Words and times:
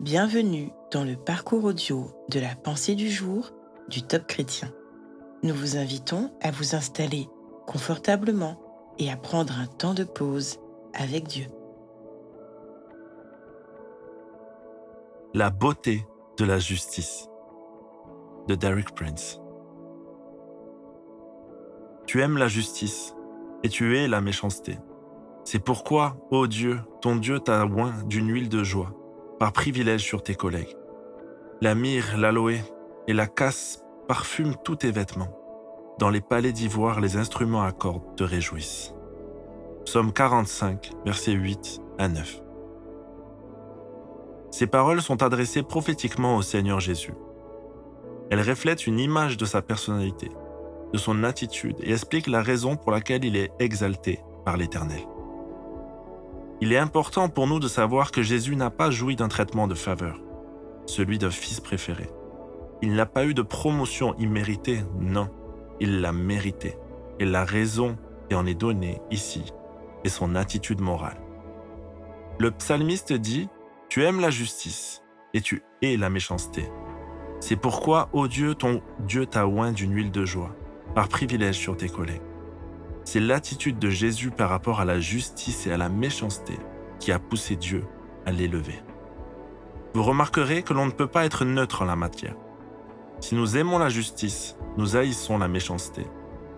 Bienvenue 0.00 0.70
dans 0.92 1.02
le 1.02 1.16
parcours 1.16 1.64
audio 1.64 2.12
de 2.30 2.38
la 2.38 2.54
pensée 2.54 2.94
du 2.94 3.10
jour 3.10 3.50
du 3.88 4.02
Top 4.02 4.28
Chrétien. 4.28 4.72
Nous 5.42 5.52
vous 5.52 5.76
invitons 5.76 6.30
à 6.40 6.52
vous 6.52 6.76
installer 6.76 7.28
confortablement 7.66 8.60
et 9.00 9.10
à 9.10 9.16
prendre 9.16 9.58
un 9.58 9.66
temps 9.66 9.94
de 9.94 10.04
pause 10.04 10.60
avec 10.94 11.26
Dieu. 11.26 11.46
La 15.34 15.50
beauté 15.50 16.06
de 16.36 16.44
la 16.44 16.60
justice 16.60 17.28
de 18.46 18.54
Derek 18.54 18.94
Prince. 18.94 19.40
Tu 22.06 22.22
aimes 22.22 22.38
la 22.38 22.46
justice 22.46 23.16
et 23.64 23.68
tu 23.68 23.98
hais 23.98 24.06
la 24.06 24.20
méchanceté. 24.20 24.78
C'est 25.42 25.58
pourquoi, 25.58 26.16
ô 26.30 26.46
Dieu, 26.46 26.78
ton 27.00 27.16
Dieu 27.16 27.40
t'a 27.40 27.66
oint 27.66 28.04
d'une 28.04 28.28
huile 28.28 28.48
de 28.48 28.62
joie, 28.62 28.92
par 29.38 29.52
privilège 29.52 30.02
sur 30.02 30.22
tes 30.22 30.34
collègues. 30.34 30.76
La 31.60 31.74
myrrhe, 31.74 32.16
l'aloe 32.16 32.60
et 33.06 33.12
la 33.12 33.26
casse 33.26 33.82
parfument 34.06 34.56
tous 34.64 34.76
tes 34.76 34.90
vêtements. 34.90 35.34
Dans 35.98 36.10
les 36.10 36.20
palais 36.20 36.52
d'ivoire, 36.52 37.00
les 37.00 37.16
instruments 37.16 37.62
à 37.62 37.72
cordes 37.72 38.16
te 38.16 38.24
réjouissent. 38.24 38.94
Psaume 39.84 40.12
45, 40.12 40.92
versets 41.04 41.32
8 41.32 41.80
à 41.98 42.08
9. 42.08 42.42
Ces 44.50 44.66
paroles 44.66 45.02
sont 45.02 45.22
adressées 45.22 45.62
prophétiquement 45.62 46.36
au 46.36 46.42
Seigneur 46.42 46.80
Jésus. 46.80 47.14
Elles 48.30 48.48
reflètent 48.48 48.86
une 48.86 48.98
image 48.98 49.36
de 49.36 49.44
sa 49.44 49.62
personnalité, 49.62 50.30
de 50.92 50.98
son 50.98 51.24
attitude 51.24 51.76
et 51.82 51.92
expliquent 51.92 52.28
la 52.28 52.42
raison 52.42 52.76
pour 52.76 52.92
laquelle 52.92 53.24
il 53.24 53.36
est 53.36 53.50
exalté 53.58 54.20
par 54.44 54.56
l'Éternel. 54.56 55.00
Il 56.60 56.72
est 56.72 56.78
important 56.78 57.28
pour 57.28 57.46
nous 57.46 57.60
de 57.60 57.68
savoir 57.68 58.10
que 58.10 58.22
Jésus 58.22 58.56
n'a 58.56 58.70
pas 58.70 58.90
joui 58.90 59.14
d'un 59.14 59.28
traitement 59.28 59.68
de 59.68 59.74
faveur, 59.74 60.20
celui 60.86 61.18
d'un 61.18 61.30
fils 61.30 61.60
préféré. 61.60 62.10
Il 62.82 62.94
n'a 62.94 63.06
pas 63.06 63.26
eu 63.26 63.34
de 63.34 63.42
promotion 63.42 64.14
imméritée, 64.18 64.82
non, 64.98 65.28
il 65.78 66.00
l'a 66.00 66.12
mérité. 66.12 66.76
Et 67.20 67.24
la 67.24 67.44
raison 67.44 67.96
qui 68.28 68.34
en 68.34 68.44
est 68.44 68.54
donnée 68.54 69.00
ici 69.10 69.52
est 70.04 70.08
son 70.08 70.34
attitude 70.34 70.80
morale. 70.80 71.20
Le 72.40 72.50
psalmiste 72.50 73.12
dit, 73.12 73.48
Tu 73.88 74.04
aimes 74.04 74.20
la 74.20 74.30
justice 74.30 75.02
et 75.34 75.40
tu 75.40 75.62
hais 75.82 75.96
la 75.96 76.10
méchanceté. 76.10 76.70
C'est 77.40 77.56
pourquoi, 77.56 78.08
ô 78.12 78.26
Dieu, 78.26 78.54
ton 78.54 78.82
Dieu 79.00 79.26
t'a 79.26 79.46
oint 79.46 79.72
d'une 79.72 79.94
huile 79.94 80.10
de 80.10 80.24
joie, 80.24 80.56
par 80.94 81.08
privilège 81.08 81.56
sur 81.56 81.76
tes 81.76 81.88
collègues. 81.88 82.22
C'est 83.10 83.20
l'attitude 83.20 83.78
de 83.78 83.88
Jésus 83.88 84.30
par 84.30 84.50
rapport 84.50 84.80
à 84.80 84.84
la 84.84 85.00
justice 85.00 85.66
et 85.66 85.72
à 85.72 85.78
la 85.78 85.88
méchanceté 85.88 86.58
qui 87.00 87.10
a 87.10 87.18
poussé 87.18 87.56
Dieu 87.56 87.86
à 88.26 88.32
l'élever. 88.32 88.82
Vous 89.94 90.02
remarquerez 90.02 90.62
que 90.62 90.74
l'on 90.74 90.84
ne 90.84 90.90
peut 90.90 91.06
pas 91.06 91.24
être 91.24 91.46
neutre 91.46 91.80
en 91.80 91.86
la 91.86 91.96
matière. 91.96 92.36
Si 93.20 93.34
nous 93.34 93.56
aimons 93.56 93.78
la 93.78 93.88
justice, 93.88 94.58
nous 94.76 94.94
haïssons 94.94 95.38
la 95.38 95.48
méchanceté. 95.48 96.02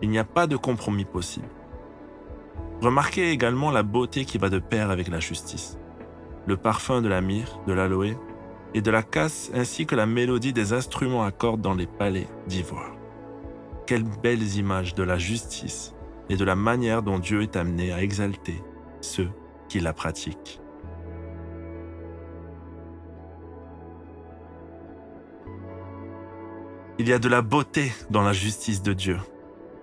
Il 0.00 0.08
n'y 0.08 0.18
a 0.18 0.24
pas 0.24 0.46
de 0.46 0.56
compromis 0.56 1.04
possible. 1.04 1.50
Remarquez 2.80 3.30
également 3.30 3.70
la 3.70 3.82
beauté 3.82 4.24
qui 4.24 4.38
va 4.38 4.48
de 4.48 4.58
pair 4.58 4.90
avec 4.90 5.08
la 5.08 5.20
justice. 5.20 5.76
Le 6.46 6.56
parfum 6.56 7.02
de 7.02 7.08
la 7.08 7.20
myrrhe, 7.20 7.60
de 7.66 7.74
l'aloe 7.74 8.16
et 8.72 8.80
de 8.80 8.90
la 8.90 9.02
casse 9.02 9.50
ainsi 9.52 9.84
que 9.84 9.96
la 9.96 10.06
mélodie 10.06 10.54
des 10.54 10.72
instruments 10.72 11.24
à 11.24 11.30
cordes 11.30 11.60
dans 11.60 11.74
les 11.74 11.86
palais 11.86 12.26
d'ivoire. 12.46 12.96
Quelles 13.86 14.08
belles 14.22 14.56
images 14.56 14.94
de 14.94 15.02
la 15.02 15.18
justice 15.18 15.94
et 16.28 16.36
de 16.36 16.44
la 16.44 16.56
manière 16.56 17.02
dont 17.02 17.18
Dieu 17.18 17.42
est 17.42 17.56
amené 17.56 17.92
à 17.92 18.02
exalter 18.02 18.62
ceux 19.00 19.30
qui 19.68 19.80
la 19.80 19.92
pratiquent. 19.92 20.60
Il 26.98 27.08
y 27.08 27.12
a 27.12 27.18
de 27.18 27.28
la 27.28 27.42
beauté 27.42 27.92
dans 28.10 28.22
la 28.22 28.32
justice 28.32 28.82
de 28.82 28.92
Dieu. 28.92 29.18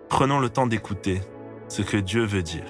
Prenons 0.09 0.39
le 0.39 0.49
temps 0.49 0.67
d'écouter 0.67 1.21
ce 1.69 1.81
que 1.81 1.97
Dieu 1.97 2.25
veut 2.25 2.43
dire. 2.43 2.65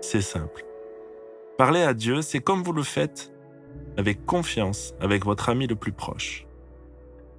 C'est 0.00 0.22
simple. 0.22 0.64
Parler 1.56 1.82
à 1.82 1.94
Dieu, 1.94 2.22
c'est 2.22 2.40
comme 2.40 2.62
vous 2.62 2.72
le 2.72 2.82
faites 2.82 3.32
avec 3.96 4.24
confiance 4.26 4.94
avec 5.00 5.24
votre 5.24 5.50
ami 5.50 5.66
le 5.66 5.76
plus 5.76 5.92
proche. 5.92 6.46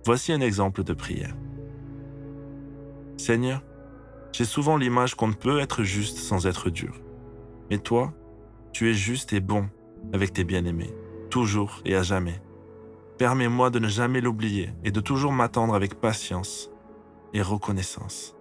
Voici 0.06 0.31
un 0.31 0.41
exemple 0.41 0.84
de 0.84 0.94
prière. 0.94 1.35
Seigneur, 3.18 3.62
j'ai 4.31 4.46
souvent 4.46 4.78
l'image 4.78 5.16
qu'on 5.16 5.28
ne 5.28 5.34
peut 5.34 5.59
être 5.59 5.84
juste 5.84 6.18
sans 6.18 6.47
être 6.47 6.69
dur. 6.69 7.01
Mais 7.69 7.78
toi, 7.78 8.13
tu 8.72 8.90
es 8.90 8.94
juste 8.94 9.34
et 9.34 9.41
bon 9.41 9.68
avec 10.13 10.31
tes 10.31 10.46
bien-aimés, 10.46 10.94
toujours 11.30 11.81
et 11.84 11.96
à 11.96 12.03
jamais. 12.03 12.41
Permets-moi 13.18 13.69
de 13.69 13.80
ne 13.80 13.90
jamais 13.90 14.22
l'oublier 14.22 14.69
et 14.85 14.91
de 14.91 15.01
toujours 15.01 15.34
m'attendre 15.34 15.75
avec 15.75 15.96
patience 15.96 16.72
et 17.34 17.41
reconnaissance. 17.41 18.35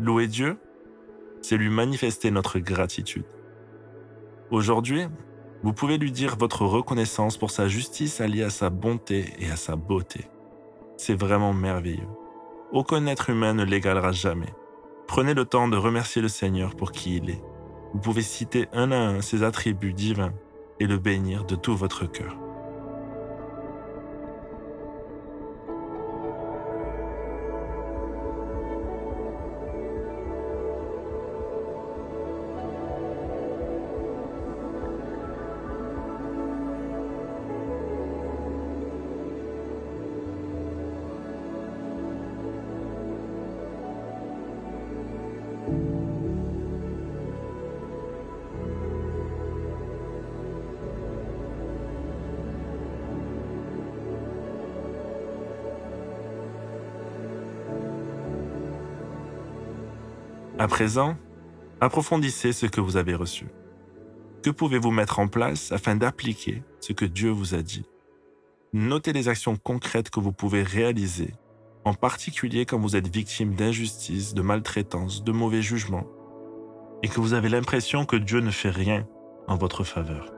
Louer 0.00 0.28
Dieu, 0.28 0.56
c'est 1.42 1.56
lui 1.56 1.70
manifester 1.70 2.30
notre 2.30 2.60
gratitude. 2.60 3.24
Aujourd'hui, 4.52 5.08
vous 5.64 5.72
pouvez 5.72 5.98
lui 5.98 6.12
dire 6.12 6.36
votre 6.38 6.64
reconnaissance 6.64 7.36
pour 7.36 7.50
sa 7.50 7.66
justice 7.66 8.20
alliée 8.20 8.44
à 8.44 8.50
sa 8.50 8.70
bonté 8.70 9.34
et 9.40 9.50
à 9.50 9.56
sa 9.56 9.74
beauté. 9.74 10.26
C'est 10.96 11.18
vraiment 11.18 11.52
merveilleux. 11.52 12.06
Aucun 12.70 13.06
être 13.06 13.30
humain 13.30 13.54
ne 13.54 13.64
l'égalera 13.64 14.12
jamais. 14.12 14.54
Prenez 15.08 15.34
le 15.34 15.44
temps 15.44 15.66
de 15.66 15.76
remercier 15.76 16.22
le 16.22 16.28
Seigneur 16.28 16.76
pour 16.76 16.92
qui 16.92 17.16
il 17.16 17.30
est. 17.30 17.42
Vous 17.92 18.00
pouvez 18.00 18.22
citer 18.22 18.68
un 18.72 18.92
à 18.92 18.98
un 18.98 19.20
ses 19.20 19.42
attributs 19.42 19.94
divins 19.94 20.34
et 20.78 20.86
le 20.86 20.98
bénir 20.98 21.44
de 21.44 21.56
tout 21.56 21.76
votre 21.76 22.06
cœur. 22.06 22.36
À 60.60 60.66
présent, 60.66 61.16
approfondissez 61.80 62.52
ce 62.52 62.66
que 62.66 62.80
vous 62.80 62.96
avez 62.96 63.14
reçu. 63.14 63.46
Que 64.42 64.50
pouvez-vous 64.50 64.90
mettre 64.90 65.20
en 65.20 65.28
place 65.28 65.70
afin 65.70 65.94
d'appliquer 65.94 66.64
ce 66.80 66.92
que 66.92 67.04
Dieu 67.04 67.30
vous 67.30 67.54
a 67.54 67.62
dit? 67.62 67.86
Notez 68.72 69.12
les 69.12 69.28
actions 69.28 69.56
concrètes 69.56 70.10
que 70.10 70.18
vous 70.18 70.32
pouvez 70.32 70.64
réaliser, 70.64 71.32
en 71.84 71.94
particulier 71.94 72.66
quand 72.66 72.80
vous 72.80 72.96
êtes 72.96 73.06
victime 73.06 73.54
d'injustice, 73.54 74.34
de 74.34 74.42
maltraitance, 74.42 75.22
de 75.22 75.30
mauvais 75.30 75.62
jugements, 75.62 76.08
et 77.04 77.08
que 77.08 77.20
vous 77.20 77.34
avez 77.34 77.48
l'impression 77.48 78.04
que 78.04 78.16
Dieu 78.16 78.40
ne 78.40 78.50
fait 78.50 78.70
rien 78.70 79.06
en 79.46 79.56
votre 79.56 79.84
faveur. 79.84 80.37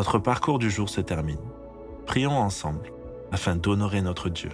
Notre 0.00 0.18
parcours 0.18 0.58
du 0.58 0.70
jour 0.70 0.88
se 0.88 1.02
termine. 1.02 1.42
Prions 2.06 2.38
ensemble 2.38 2.90
afin 3.32 3.54
d'honorer 3.54 4.00
notre 4.00 4.30
Dieu. 4.30 4.48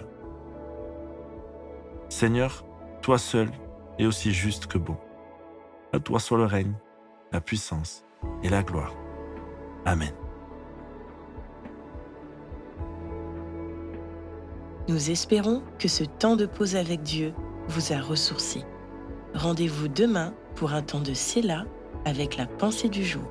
Seigneur, 2.09 2.65
toi 3.01 3.17
seul 3.17 3.49
es 3.97 4.05
aussi 4.05 4.33
juste 4.33 4.67
que 4.67 4.77
bon. 4.77 4.97
À 5.93 6.01
toi 6.01 6.19
soit 6.19 6.37
le 6.37 6.43
règne, 6.43 6.73
la 7.31 7.39
puissance 7.39 8.03
et 8.43 8.49
la 8.49 8.61
gloire. 8.61 8.93
Amen. 9.85 10.11
Nous 14.89 15.11
espérons 15.11 15.63
que 15.79 15.87
ce 15.87 16.03
temps 16.03 16.35
de 16.35 16.45
pause 16.45 16.75
avec 16.75 17.03
Dieu 17.03 17.33
vous 17.69 17.93
a 17.93 18.01
ressourci. 18.01 18.65
Rendez-vous 19.33 19.87
demain 19.87 20.33
pour 20.55 20.73
un 20.73 20.81
temps 20.81 20.99
de 20.99 21.13
Séla 21.13 21.63
avec 22.03 22.35
la 22.35 22.47
pensée 22.47 22.89
du 22.89 23.05
jour. 23.05 23.23